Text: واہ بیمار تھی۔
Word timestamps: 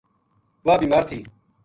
واہ 0.65 0.79
بیمار 0.81 1.03
تھی۔ 1.09 1.19